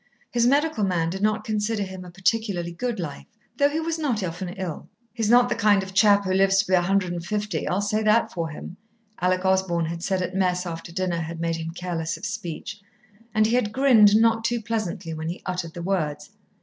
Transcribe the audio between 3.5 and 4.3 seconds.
though he was not